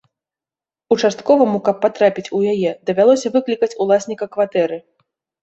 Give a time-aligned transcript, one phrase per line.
[0.95, 4.83] Участковаму, каб патрапіць у яе, давялося выклікаць уласніка кватэры.